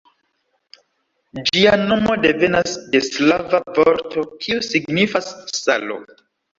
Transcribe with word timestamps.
Ĝia 1.49 1.75
nomo 1.83 2.17
devenas 2.25 2.75
de 2.97 3.03
slava 3.11 3.63
vorto, 3.79 4.27
kiu 4.43 4.69
signifas 4.73 5.33
"salo". 5.65 6.05